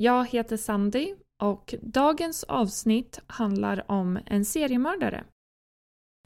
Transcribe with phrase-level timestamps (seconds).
[0.00, 5.24] Jag heter Sandy och dagens avsnitt handlar om en seriemördare.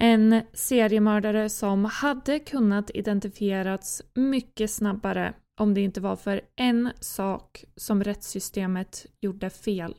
[0.03, 7.65] En seriemördare som hade kunnat identifierats mycket snabbare om det inte var för en sak
[7.77, 9.95] som rättssystemet gjorde fel.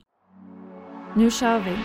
[1.16, 1.78] Nu kör vi!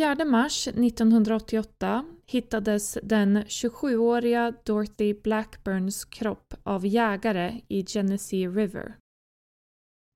[0.00, 8.96] Den 24 mars 1988 hittades den 27-åriga Dorothy Blackburns kropp av jägare i Genesee River.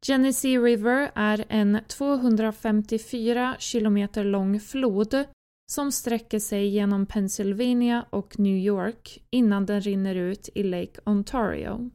[0.06, 5.25] Genesee River är en 254 kilometer lång flod
[5.72, 11.91] som sträcker sig genom Pennsylvania och New York innan den rinner ut i Lake Ontario.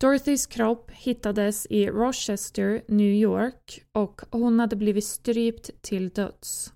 [0.00, 6.72] Dorothys kropp hittades i Rochester, New York och hon hade blivit strypt till döds.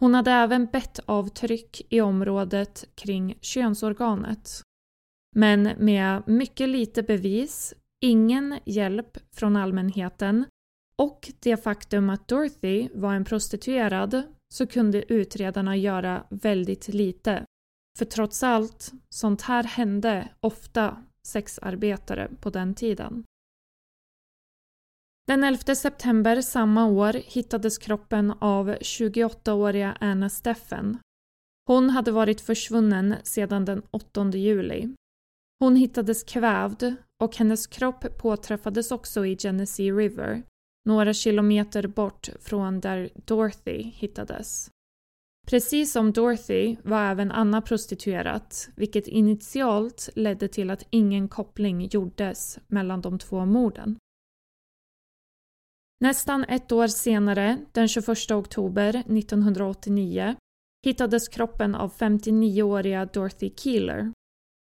[0.00, 4.62] Hon hade även bettavtryck i området kring könsorganet.
[5.36, 10.44] Men med mycket lite bevis, ingen hjälp från allmänheten
[10.96, 14.22] och det faktum att Dorothy var en prostituerad
[14.54, 17.44] så kunde utredarna göra väldigt lite.
[17.98, 23.24] För trots allt, sånt här hände ofta sexarbetare på den tiden.
[25.26, 30.98] Den 11 september samma år hittades kroppen av 28-åriga Anna Steffen.
[31.66, 34.94] Hon hade varit försvunnen sedan den 8 juli.
[35.60, 40.42] Hon hittades kvävd och hennes kropp påträffades också i Genesee River,
[40.84, 44.70] några kilometer bort från där Dorothy hittades.
[45.50, 52.58] Precis som Dorothy var även Anna prostituerat, vilket initialt ledde till att ingen koppling gjordes
[52.66, 53.98] mellan de två morden.
[56.00, 60.36] Nästan ett år senare, den 21 oktober 1989,
[60.86, 64.12] hittades kroppen av 59-åriga Dorothy Keeler.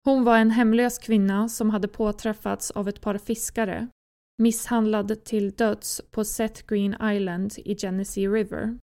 [0.05, 3.87] Hon var en hemlös kvinna som hade påträffats av ett par fiskare,
[4.37, 8.77] misshandlad till döds på Seth Green Island i Genesee River.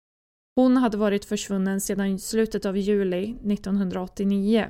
[0.59, 4.69] Hon hade varit försvunnen sedan slutet av juli 1989.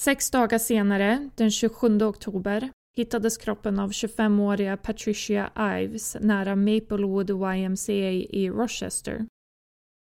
[0.00, 5.50] Sex dagar senare, den 27 oktober, hittades kroppen av 25-åriga Patricia
[5.82, 9.26] Ives nära Maplewood YMCA i Rochester.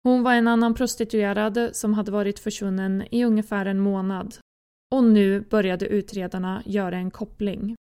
[0.02, 4.34] Hon var en annan prostituerad som hade varit försvunnen i ungefär en månad
[4.94, 7.76] och nu började utredarna göra en koppling.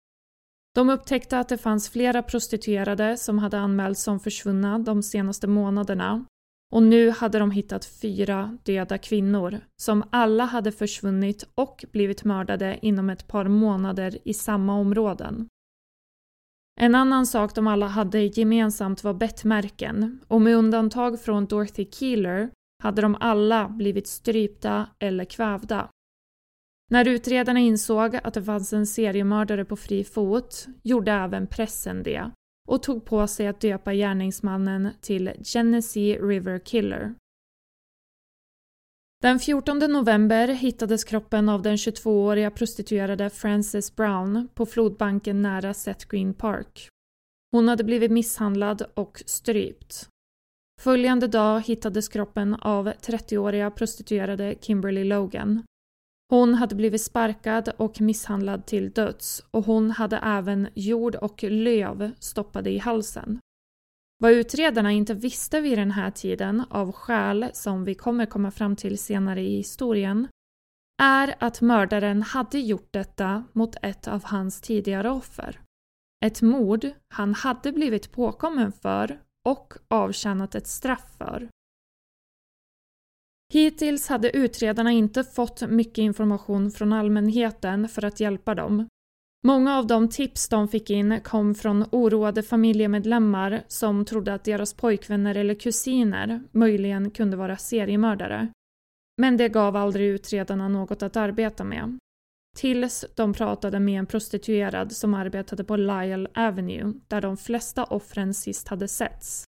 [0.75, 6.25] De upptäckte att det fanns flera prostituerade som hade anmälts som försvunna de senaste månaderna
[6.73, 12.79] och nu hade de hittat fyra döda kvinnor som alla hade försvunnit och blivit mördade
[12.83, 15.49] inom ett par månader i samma områden.
[16.81, 22.51] En annan sak de alla hade gemensamt var bettmärken och med undantag från Dorothy Keeler
[22.83, 25.89] hade de alla blivit strypta eller kvävda.
[26.93, 32.31] När utredarna insåg att det fanns en seriemördare på fri fot gjorde även pressen det
[32.69, 37.15] och tog på sig att döpa gärningsmannen till Genesee River Killer.
[39.23, 46.07] Den 14 november hittades kroppen av den 22-åriga prostituerade Frances Brown på flodbanken nära Seth
[46.09, 46.89] Green Park.
[47.53, 50.09] Hon hade blivit misshandlad och strypt.
[50.81, 55.63] Följande dag hittades kroppen av 30-åriga prostituerade Kimberly Logan.
[56.33, 62.11] Hon hade blivit sparkad och misshandlad till döds och hon hade även jord och löv
[62.19, 63.39] stoppade i halsen.
[64.19, 68.77] Vad utredarna inte visste vid den här tiden, av skäl som vi kommer komma fram
[68.77, 70.29] till senare i historien,
[71.03, 75.61] är att mördaren hade gjort detta mot ett av hans tidigare offer.
[76.25, 81.49] Ett mord han hade blivit påkommen för och avtjänat ett straff för.
[83.53, 88.89] Hittills hade utredarna inte fått mycket information från allmänheten för att hjälpa dem.
[89.45, 94.75] Många av de tips de fick in kom från oroade familjemedlemmar som trodde att deras
[94.75, 98.49] pojkvänner eller kusiner möjligen kunde vara seriemördare.
[99.21, 101.99] Men det gav aldrig utredarna något att arbeta med.
[102.57, 108.35] Tills de pratade med en prostituerad som arbetade på Lyle Avenue där de flesta offren
[108.35, 109.45] sist hade setts.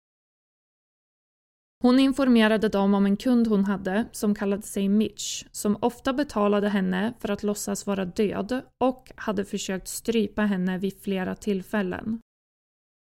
[1.84, 6.70] Hon informerade dem om en kund hon hade som kallade sig Mitch som ofta betalade
[6.70, 12.20] henne för att låtsas vara död och hade försökt strypa henne vid flera tillfällen.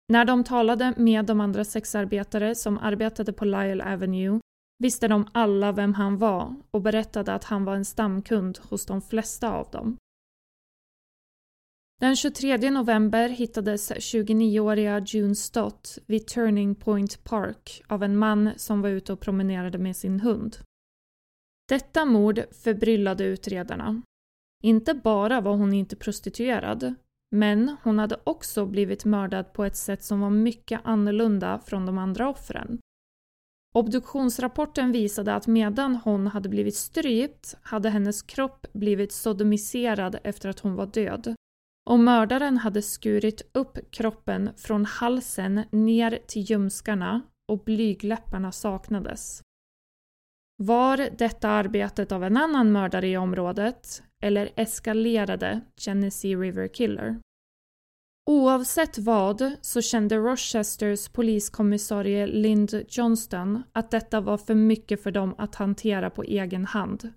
[0.09, 4.41] När de talade med de andra sexarbetare som arbetade på Lyle Avenue
[4.79, 9.03] visste de alla vem han var och berättade att han var en stamkund hos de
[9.03, 9.97] flesta av dem.
[12.01, 18.83] Den 23 november hittades 29-åriga June Stott vid Turning Point Park av en man som
[18.83, 20.57] var ute och promenerade med sin hund.
[21.69, 24.03] Detta mord förbryllade utredarna.
[24.63, 26.95] Inte bara var hon inte prostituerad,
[27.31, 31.99] men hon hade också blivit mördad på ett sätt som var mycket annorlunda från de
[31.99, 32.79] andra offren.
[33.75, 40.61] Obduktionsrapporten visade att medan hon hade blivit strypt hade hennes kropp blivit sodomiserad efter att
[40.61, 41.35] hon var död
[41.91, 49.43] och mördaren hade skurit upp kroppen från halsen ner till ljumskarna och blygläpparna saknades.
[50.57, 57.21] Var detta arbetet av en annan mördare i området eller eskalerade Genesee River Killer?
[58.31, 65.35] Oavsett vad så kände Rochesters poliskommissarie Lind Johnston att detta var för mycket för dem
[65.39, 67.13] att hantera på egen hand.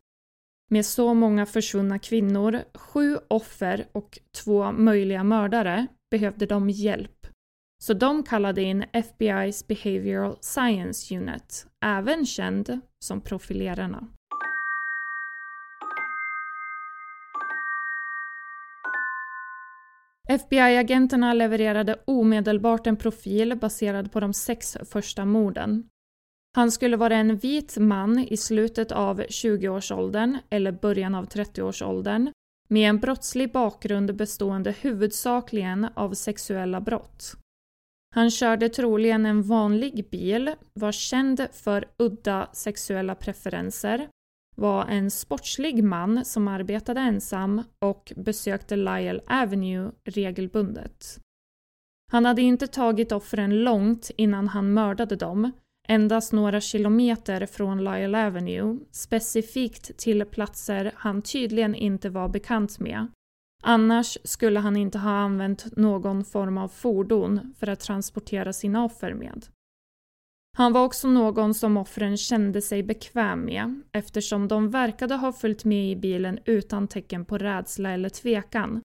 [0.70, 7.28] Med så många försvunna kvinnor, sju offer och två möjliga mördare behövde de hjälp.
[7.80, 14.08] Så de kallade in FBI's Behavioral Science Unit, även känd som profilerarna.
[20.30, 25.90] FBI-agenterna levererade omedelbart en profil baserad på de sex första morden.
[26.58, 32.32] Han skulle vara en vit man i slutet av 20-årsåldern eller början av 30-årsåldern
[32.70, 37.34] med en brottslig bakgrund bestående huvudsakligen av sexuella brott.
[38.16, 44.10] Han körde troligen en vanlig bil, var känd för udda sexuella preferenser,
[44.56, 51.20] var en sportslig man som arbetade ensam och besökte Lyle Avenue regelbundet.
[52.12, 55.52] Han hade inte tagit offren långt innan han mördade dem
[55.88, 63.08] endast några kilometer från Lyle Avenue, specifikt till platser han tydligen inte var bekant med.
[63.64, 69.14] Annars skulle han inte ha använt någon form av fordon för att transportera sina offer
[69.14, 69.46] med.
[70.58, 75.66] Han var också någon som offren kände sig bekväm med eftersom de verkade ha följt
[75.66, 78.82] med i bilen utan tecken på rädsla eller tvekan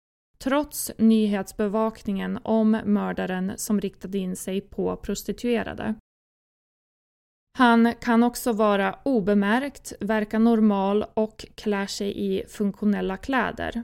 [0.44, 5.96] trots nyhetsbevakningen om mördaren som riktade in sig på prostituerade.
[7.60, 13.84] Han kan också vara obemärkt, verka normal och klär sig i funktionella kläder.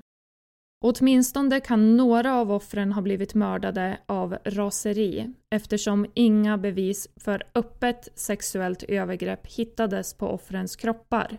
[0.85, 8.07] Åtminstone kan några av offren ha blivit mördade av raseri eftersom inga bevis för öppet
[8.15, 11.37] sexuellt övergrepp hittades på offrens kroppar.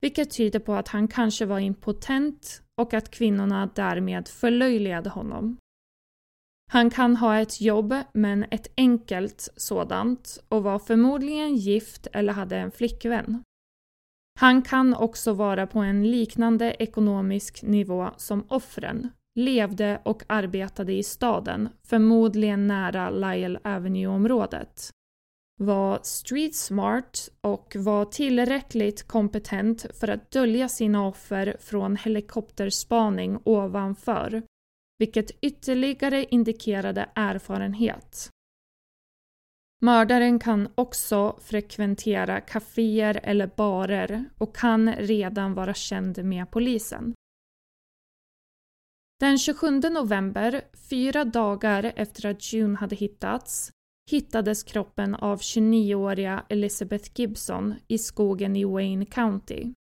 [0.00, 5.56] Vilket tyder på att han kanske var impotent och att kvinnorna därmed förlöjligade honom.
[6.72, 12.56] Han kan ha ett jobb, men ett enkelt sådant och var förmodligen gift eller hade
[12.56, 13.42] en flickvän.
[14.40, 21.02] Han kan också vara på en liknande ekonomisk nivå som offren, levde och arbetade i
[21.02, 24.90] staden, förmodligen nära Lyle Avenue-området.
[25.60, 34.42] Var street smart och var tillräckligt kompetent för att dölja sina offer från helikopterspaning ovanför
[35.00, 38.30] vilket ytterligare indikerade erfarenhet.
[39.82, 47.14] Mördaren kan också frekventera kaféer eller barer och kan redan vara känd med polisen.
[49.20, 53.72] Den 27 november, fyra dagar efter att June hade hittats,
[54.10, 59.72] hittades kroppen av 29-åriga Elizabeth Gibson i skogen i Wayne County.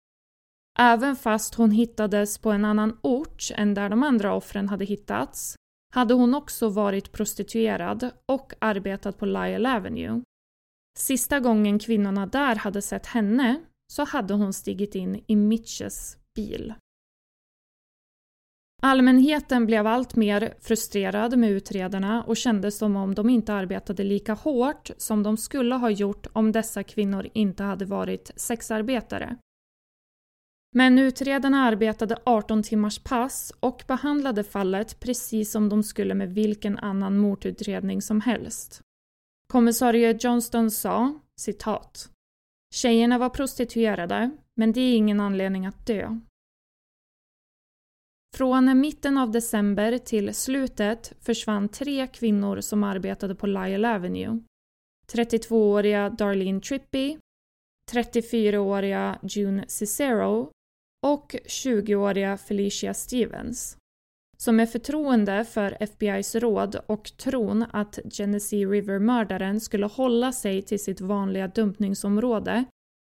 [0.79, 5.55] Även fast hon hittades på en annan ort än där de andra offren hade hittats
[5.93, 10.21] hade hon också varit prostituerad och arbetat på Lyle Avenue.
[10.97, 13.61] Sista gången kvinnorna där hade sett henne
[13.93, 16.73] så hade hon stigit in i Mitches bil.
[18.81, 24.33] Allmänheten blev allt mer frustrerad med utredarna och kände som om de inte arbetade lika
[24.33, 29.37] hårt som de skulle ha gjort om dessa kvinnor inte hade varit sexarbetare.
[30.75, 36.77] Men utredarna arbetade 18 timmars pass och behandlade fallet precis som de skulle med vilken
[36.77, 38.81] annan mordutredning som helst.
[39.47, 42.09] Kommissarie Johnston sa, citat,
[42.73, 46.19] Tjejerna var prostituerade, men det är ingen anledning att dö.
[48.37, 54.39] Från mitten av december till slutet försvann tre kvinnor som arbetade på Lyle Avenue.
[55.13, 57.17] 32-åriga Darlene Trippy,
[57.91, 60.51] 34-åriga June Cicero
[61.01, 63.77] och 20-åriga Felicia Stevens.
[64.37, 70.83] Som med förtroende för FBIs råd och tron att Genesee River-mördaren skulle hålla sig till
[70.83, 72.65] sitt vanliga dumpningsområde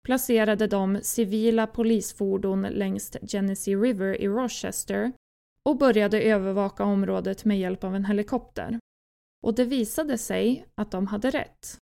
[0.04, 5.12] placerade de civila polisfordon längs Genesee River i Rochester
[5.62, 8.78] och började övervaka området med hjälp av en helikopter.
[9.42, 11.78] Och det visade sig att de hade rätt.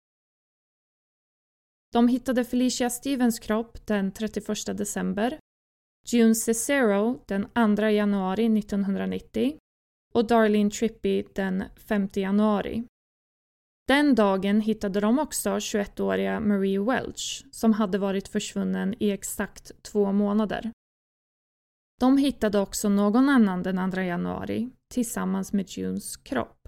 [1.94, 5.40] De hittade Felicia Stevens kropp den 31 december,
[6.12, 9.58] June Cicero den 2 januari 1990
[10.14, 12.84] och Darlene Trippy den 5 januari.
[13.88, 20.12] Den dagen hittade de också 21-åriga Marie Welch som hade varit försvunnen i exakt två
[20.12, 20.72] månader.
[22.00, 26.68] De hittade också någon annan den 2 januari tillsammans med Junes kropp.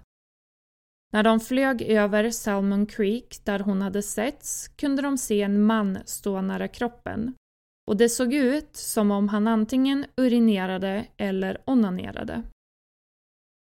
[1.12, 5.98] När de flög över Salmon Creek där hon hade setts kunde de se en man
[6.04, 7.34] stå nära kroppen
[7.90, 12.42] och det såg ut som om han antingen urinerade eller onanerade.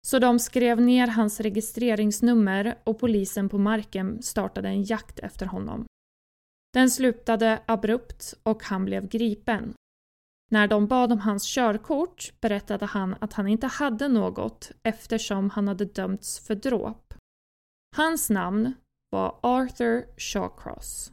[0.07, 5.85] Så de skrev ner hans registreringsnummer och polisen på marken startade en jakt efter honom.
[6.73, 9.73] Den slutade abrupt och han blev gripen.
[10.51, 15.67] När de bad om hans körkort berättade han att han inte hade något eftersom han
[15.67, 17.13] hade dömts för dråp.
[17.95, 18.73] Hans namn
[19.09, 21.12] var Arthur Shawcross.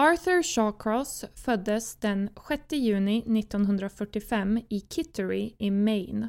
[0.00, 6.28] Arthur Shawcross föddes den 6 juni 1945 i Kittery i Maine.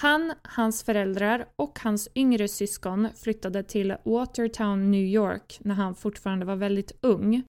[0.00, 6.46] Han, hans föräldrar och hans yngre syskon flyttade till Watertown, New York när han fortfarande
[6.46, 7.42] var väldigt ung.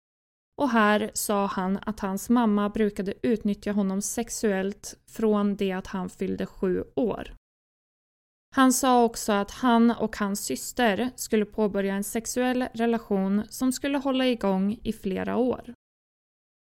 [0.61, 6.09] Och här sa han att hans mamma brukade utnyttja honom sexuellt från det att han
[6.09, 7.33] fyllde sju år.
[8.55, 13.97] Han sa också att han och hans syster skulle påbörja en sexuell relation som skulle
[13.97, 15.73] hålla igång i flera år.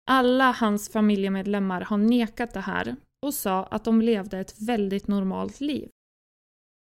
[0.10, 5.62] Alla hans familjemedlemmar har nekat det här och sa att de levde ett väldigt normalt
[5.62, 5.90] liv.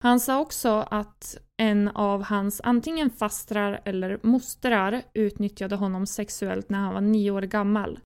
[0.03, 6.79] Han sa också att en av hans antingen fastrar eller mostrar utnyttjade honom sexuellt när
[6.79, 8.01] han var nio år gammal.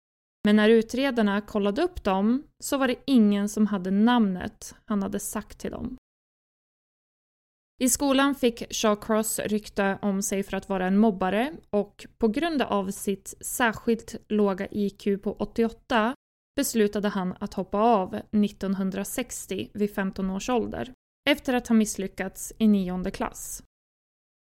[0.45, 5.21] Men när utredarna kollade upp dem så var det ingen som hade namnet han hade
[5.21, 5.97] sagt till dem.
[7.79, 12.63] I skolan fick Shawcross rykte om sig för att vara en mobbare och på grund
[12.63, 16.15] av sitt särskilt låga IQ på 88
[16.57, 20.93] beslutade han att hoppa av 1960 vid 15 års ålder
[21.31, 23.63] efter att ha misslyckats i nionde klass.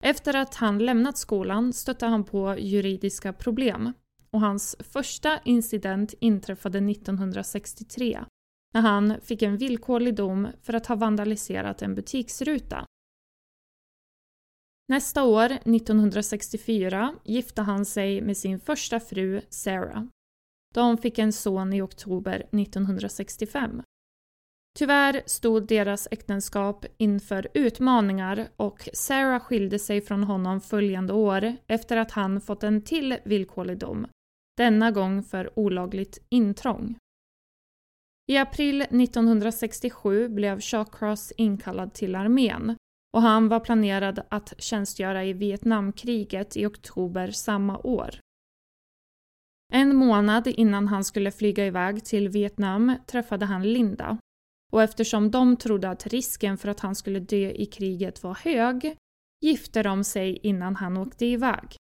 [0.04, 3.94] Efter att han lämnat skolan stötte han på juridiska problem
[4.32, 8.26] och hans första incident inträffade 1963
[8.74, 12.86] när han fick en villkorlig dom för att ha vandaliserat en butiksruta.
[14.88, 20.04] Nästa år, 1964, gifte han sig med sin första fru Sarah.
[20.74, 23.82] De fick en son i oktober 1965.
[24.78, 31.98] Tyvärr stod deras äktenskap inför utmaningar och Sarah skilde sig från honom följande år efter
[31.98, 34.08] att han fått en till villkorlig dom,
[34.58, 36.98] denna gång för olagligt intrång.
[38.32, 42.76] I april 1967 blev Shawcross inkallad till armén
[43.16, 48.10] och han var planerad att tjänstgöra i Vietnamkriget i oktober samma år.
[49.74, 54.18] En månad innan han skulle flyga iväg till Vietnam träffade han Linda
[54.72, 58.96] och eftersom de trodde att risken för att han skulle dö i kriget var hög
[59.42, 61.76] gifte de sig innan han åkte iväg.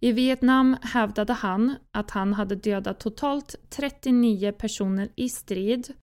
[0.00, 5.94] I Vietnam hävdade han att han hade dödat totalt 39 personer i strid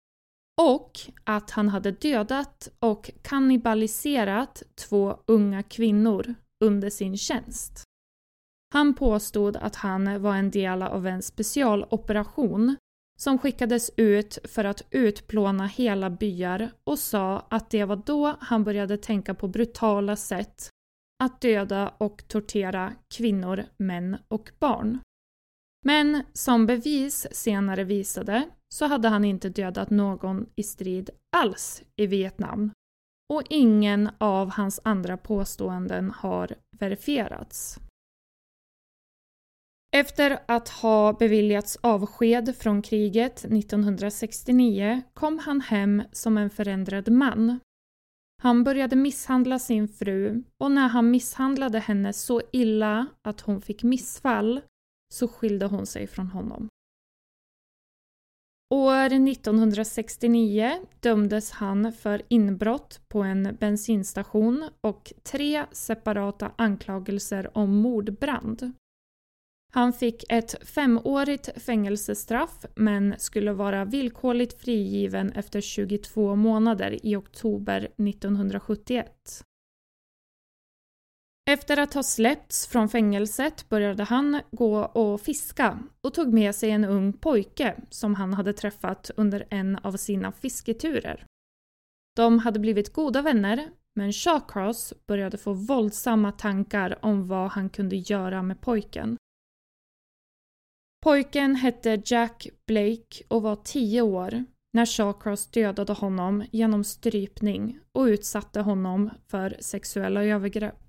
[0.61, 7.83] och att han hade dödat och kannibaliserat två unga kvinnor under sin tjänst.
[8.73, 12.75] Han påstod att han var en del av en specialoperation
[13.19, 18.63] som skickades ut för att utplåna hela byar och sa att det var då han
[18.63, 20.69] började tänka på brutala sätt
[21.23, 24.99] att döda och tortera kvinnor, män och barn.
[25.85, 32.07] Men som bevis senare visade så hade han inte dödat någon i strid alls i
[32.07, 32.71] Vietnam
[33.33, 37.79] och ingen av hans andra påståenden har verifierats.
[39.95, 47.59] Efter att ha beviljats avsked från kriget 1969 kom han hem som en förändrad man.
[48.41, 53.83] Han började misshandla sin fru och när han misshandlade henne så illa att hon fick
[53.83, 54.61] missfall
[55.13, 56.69] så skilde hon sig från honom.
[58.73, 68.71] År 1969 dömdes han för inbrott på en bensinstation och tre separata anklagelser om mordbrand.
[69.73, 77.79] Han fick ett femårigt fängelsestraff men skulle vara villkorligt frigiven efter 22 månader i oktober
[77.79, 79.07] 1971.
[81.45, 86.71] Efter att ha släppts från fängelset började han gå och fiska och tog med sig
[86.71, 91.25] en ung pojke som han hade träffat under en av sina fisketurer.
[92.15, 97.95] De hade blivit goda vänner men Shawcross började få våldsamma tankar om vad han kunde
[97.95, 99.17] göra med pojken.
[101.03, 108.03] Pojken hette Jack Blake och var tio år när Shawcross dödade honom genom strypning och
[108.03, 110.82] utsatte honom för sexuella övergrepp.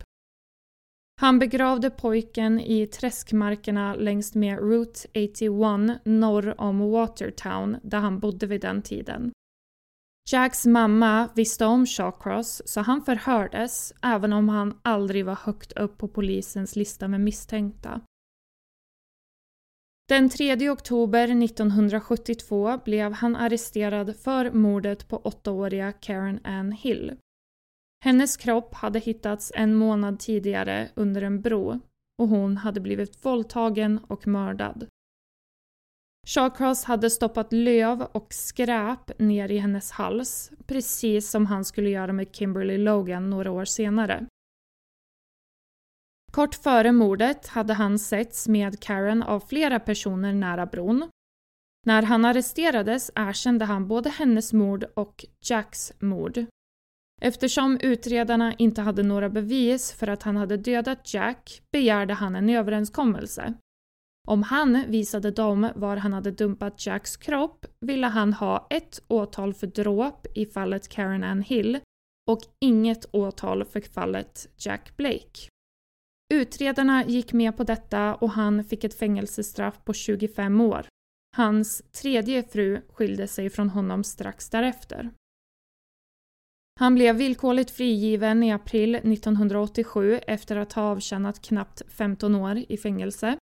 [1.20, 8.46] Han begravde pojken i träskmarkerna längs med Route 81 norr om Watertown där han bodde
[8.46, 9.32] vid den tiden.
[10.30, 15.98] Jacks mamma visste om Shawcross så han förhördes även om han aldrig var högt upp
[15.98, 18.00] på polisens lista med misstänkta.
[20.08, 27.16] Den 3 oktober 1972 blev han arresterad för mordet på åttaåriga Karen Ann Hill.
[28.04, 31.80] Hennes kropp hade hittats en månad tidigare under en bro
[32.18, 34.86] och hon hade blivit våldtagen och mördad.
[36.26, 42.12] Shawcross hade stoppat löv och skräp ner i hennes hals, precis som han skulle göra
[42.12, 44.26] med Kimberly Logan några år senare.
[46.32, 51.10] Kort före mordet hade han setts med Karen av flera personer nära bron.
[51.86, 56.46] När han arresterades erkände han både hennes mord och Jacks mord.
[57.22, 62.50] Eftersom utredarna inte hade några bevis för att han hade dödat Jack begärde han en
[62.50, 63.54] överenskommelse.
[64.28, 69.54] Om han visade dem var han hade dumpat Jacks kropp ville han ha ett åtal
[69.54, 71.80] för dråp i fallet Karen Ann Hill
[72.30, 75.48] och inget åtal för fallet Jack Blake.
[76.34, 80.86] Utredarna gick med på detta och han fick ett fängelsestraff på 25 år.
[81.36, 85.10] Hans tredje fru skilde sig från honom strax därefter.
[86.80, 92.76] Han blev villkorligt frigiven i april 1987 efter att ha avtjänat knappt 15 år i
[92.76, 93.38] fängelse.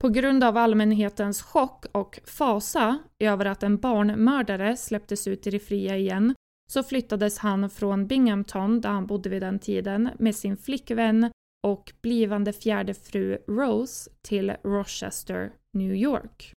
[0.00, 5.58] På grund av allmänhetens chock och fasa över att en barnmördare släpptes ut i det
[5.58, 6.34] fria igen
[6.72, 11.30] så flyttades han från Binghamton, där han bodde vid den tiden, med sin flickvän
[11.66, 16.52] och blivande fjärde fru Rose till Rochester, New York.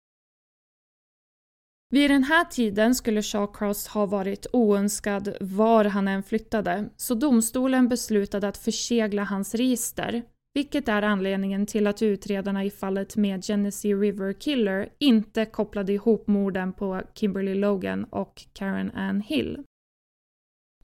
[1.94, 7.88] Vid den här tiden skulle Shawcross ha varit oönskad var han än flyttade, så domstolen
[7.88, 10.22] beslutade att försegla hans register,
[10.54, 16.26] vilket är anledningen till att utredarna i fallet med Genesee River Killer inte kopplade ihop
[16.26, 19.58] morden på Kimberly Logan och Karen Ann Hill.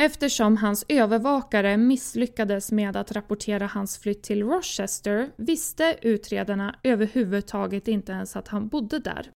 [0.01, 8.12] Eftersom hans övervakare misslyckades med att rapportera hans flytt till Rochester visste utredarna överhuvudtaget inte
[8.12, 9.31] ens att han bodde där.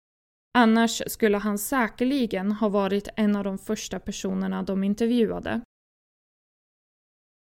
[0.54, 5.62] Annars skulle han säkerligen ha varit en av de första personerna de intervjuade.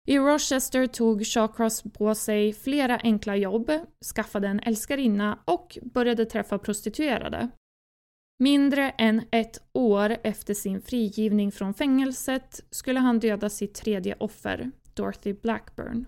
[0.07, 3.71] I Rochester tog Shawcross på sig flera enkla jobb,
[4.15, 7.49] skaffade en älskarinna och började träffa prostituerade.
[8.39, 14.71] Mindre än ett år efter sin frigivning från fängelset skulle han döda sitt tredje offer,
[14.93, 16.05] Dorothy Blackburn.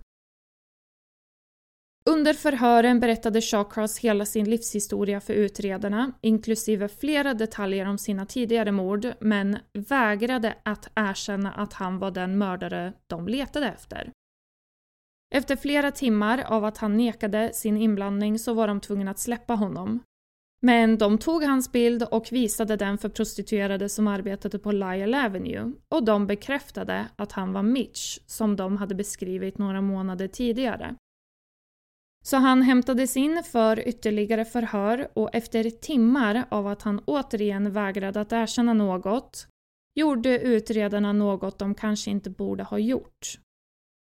[2.10, 8.72] Under förhören berättade Shawcross hela sin livshistoria för utredarna, inklusive flera detaljer om sina tidigare
[8.72, 14.12] mord, men vägrade att erkänna att han var den mördare de letade efter.
[15.36, 19.54] Efter flera timmar av att han nekade sin inblandning så var de tvungna att släppa
[19.54, 20.00] honom.
[20.62, 25.72] Men de tog hans bild och visade den för prostituerade som arbetade på Lyle Avenue
[25.90, 30.96] och de bekräftade att han var Mitch som de hade beskrivit några månader tidigare.
[32.22, 38.22] Så han hämtades in för ytterligare förhör och efter timmar av att han återigen vägrade
[38.22, 39.48] att erkänna något
[39.96, 43.40] gjorde utredarna något de kanske inte borde ha gjort.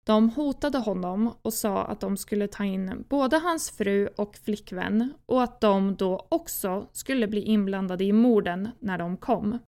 [0.06, 5.14] De hotade honom och sa att de skulle ta in både hans fru och flickvän
[5.26, 9.58] och att de då också skulle bli inblandade i morden när de kom.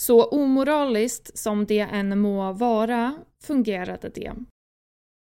[0.00, 4.34] Så omoraliskt som det än må vara fungerade det.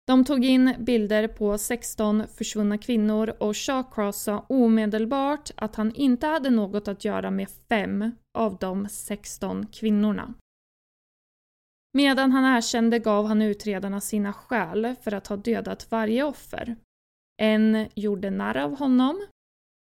[0.05, 6.27] De tog in bilder på 16 försvunna kvinnor och Shawcross sa omedelbart att han inte
[6.27, 10.33] hade något att göra med fem av de 16 kvinnorna.
[11.93, 16.75] Medan han erkände gav han utredarna sina skäl för att ha dödat varje offer.
[17.41, 19.25] En gjorde narr av honom,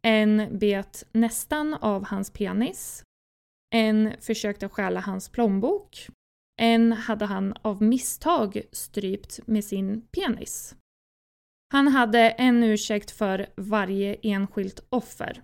[0.06, 3.04] en bet nästan av hans penis,
[3.74, 6.08] en försökte stjäla hans plånbok
[6.56, 10.74] en hade han av misstag strypt med sin penis.
[11.72, 15.42] Han hade en ursäkt för varje enskilt offer.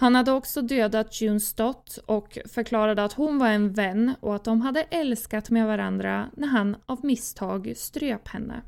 [0.00, 4.44] Han hade också dödat June Stott och förklarade att hon var en vän och att
[4.44, 8.62] de hade älskat med varandra när han av misstag ströp henne.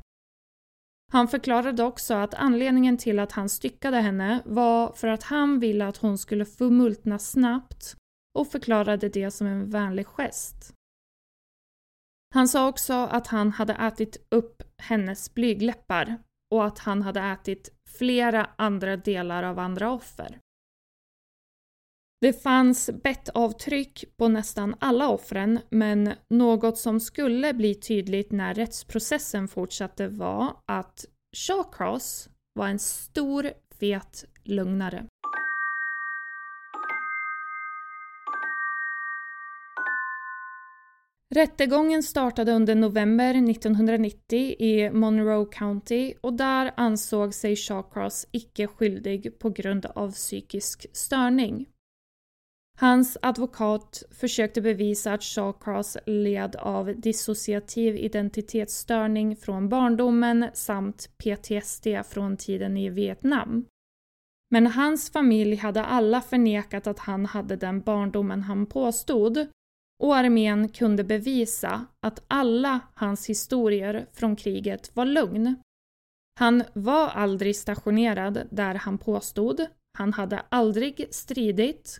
[1.11, 5.87] Han förklarade också att anledningen till att han styckade henne var för att han ville
[5.87, 7.95] att hon skulle förmultna snabbt
[8.39, 10.73] och förklarade det som en vänlig gest.
[12.33, 16.17] Han sa också att han hade ätit upp hennes blygläppar
[16.51, 20.39] och att han hade ätit flera andra delar av andra offer.
[22.21, 29.47] Det fanns bettavtryck på nästan alla offren men något som skulle bli tydligt när rättsprocessen
[29.47, 31.05] fortsatte var att
[31.37, 35.05] Shawcross var en stor fet lögnare.
[41.33, 49.39] Rättegången startade under november 1990 i Monroe County och där ansåg sig Shawcross icke skyldig
[49.39, 51.65] på grund av psykisk störning.
[52.77, 62.37] Hans advokat försökte bevisa att Shawcross led av dissociativ identitetsstörning från barndomen samt PTSD från
[62.37, 63.65] tiden i Vietnam.
[64.49, 69.47] Men hans familj hade alla förnekat att han hade den barndomen han påstod
[70.01, 75.55] och armén kunde bevisa att alla hans historier från kriget var lögn.
[76.39, 79.65] Han var aldrig stationerad där han påstod,
[79.97, 81.99] han hade aldrig stridit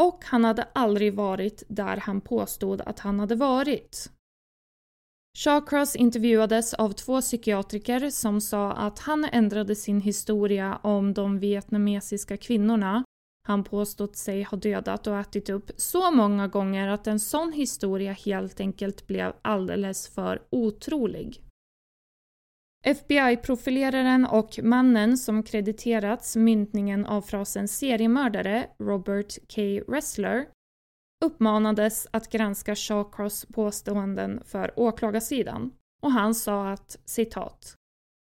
[0.00, 4.10] och han hade aldrig varit där han påstod att han hade varit.
[5.38, 12.36] Shawcross intervjuades av två psykiatriker som sa att han ändrade sin historia om de vietnamesiska
[12.36, 13.04] kvinnorna
[13.46, 18.12] han påstått sig ha dödat och ätit upp så många gånger att en sån historia
[18.12, 21.42] helt enkelt blev alldeles för otrolig.
[22.84, 29.62] FBI-profileraren och mannen som krediterats myntningen av frasen seriemördare, Robert K.
[29.92, 30.46] Ressler,
[31.24, 37.76] uppmanades att granska Shawcross påståenden för åklagarsidan och han sa att citat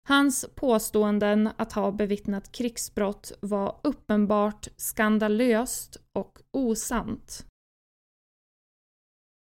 [0.09, 7.47] Hans påståenden att ha bevittnat krigsbrott var uppenbart skandalöst och osant.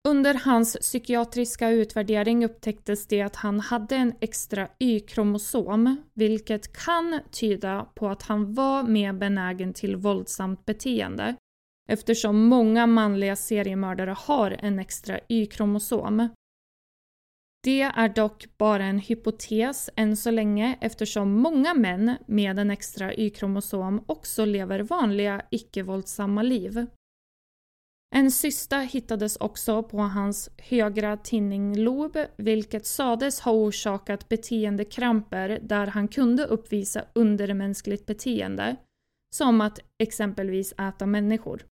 [0.07, 7.87] Under hans psykiatriska utvärdering upptäcktes det att han hade en extra Y-kromosom, vilket kan tyda
[7.95, 11.35] på att han var mer benägen till våldsamt beteende
[11.89, 16.29] eftersom många manliga seriemördare har en extra Y-kromosom.
[17.65, 23.13] Det är dock bara en hypotes än så länge eftersom många män med en extra
[23.13, 26.86] Y-kromosom också lever vanliga icke-våldsamma liv.
[28.15, 36.08] En cysta hittades också på hans högra tinninglob vilket sades ha orsakat beteendekramper där han
[36.08, 38.75] kunde uppvisa undermänskligt beteende,
[39.36, 41.65] som att exempelvis äta människor.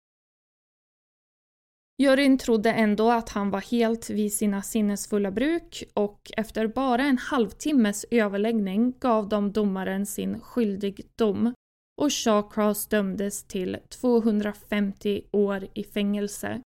[2.02, 7.18] Juryn trodde ändå att han var helt vid sina sinnesfulla bruk och efter bara en
[7.18, 11.54] halvtimmes överläggning gav de domaren sin skyldigdom
[12.02, 16.60] och Shawcross dömdes till 250 år i fängelse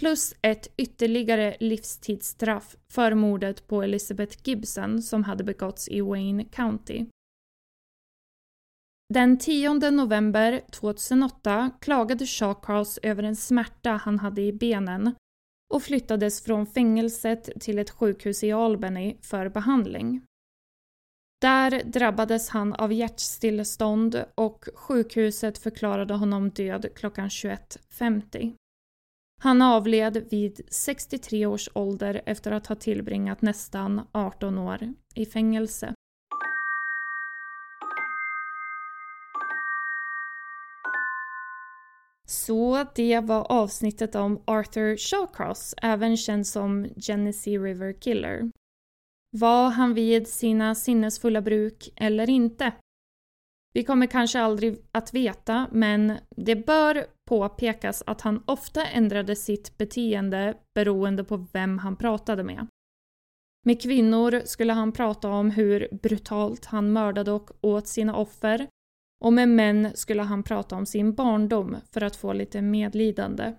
[0.00, 7.06] plus ett ytterligare livstidsstraff för mordet på Elizabeth Gibson som hade begåtts i Wayne County.
[9.08, 15.14] Den 10 november 2008 klagade Shawcross över en smärta han hade i benen
[15.74, 20.22] och flyttades från fängelset till ett sjukhus i Albany för behandling.
[21.40, 28.54] Där drabbades han av hjärtstillestånd och sjukhuset förklarade honom död klockan 21.50.
[29.42, 35.93] Han avled vid 63 års ålder efter att ha tillbringat nästan 18 år i fängelse.
[42.28, 48.50] Så det var avsnittet om Arthur Shawcross, även känd som Genesee River Killer.
[49.30, 52.72] Var han vid sina sinnesfulla bruk eller inte?
[53.72, 59.78] Vi kommer kanske aldrig att veta, men det bör påpekas att han ofta ändrade sitt
[59.78, 62.66] beteende beroende på vem han pratade med.
[63.66, 68.66] Med kvinnor skulle han prata om hur brutalt han mördade och åt sina offer
[69.24, 73.54] och med män skulle han prata om sin barndom för att få lite medlidande.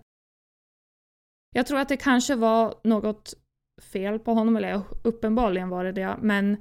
[1.55, 3.33] Jag tror att det kanske var något
[3.81, 6.57] fel på honom, eller uppenbarligen var det det, men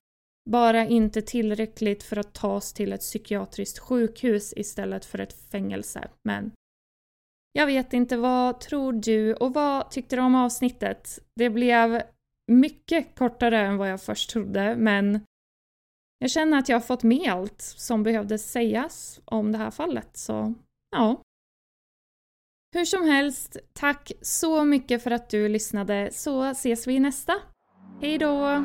[0.51, 6.09] bara inte tillräckligt för att tas till ett psykiatriskt sjukhus istället för ett fängelse.
[6.29, 6.53] Men
[7.53, 11.19] jag vet inte, vad tror du och vad tyckte du om avsnittet?
[11.37, 12.03] Det blev
[12.53, 15.21] mycket kortare än vad jag först trodde, men
[16.25, 20.17] jag känner att jag har fått med allt som behövde sägas om det här fallet,
[20.17, 20.55] så
[20.91, 21.23] ja.
[22.75, 27.35] Hur som helst, tack så mycket för att du lyssnade så ses vi i nästa.
[28.01, 28.65] Hej då!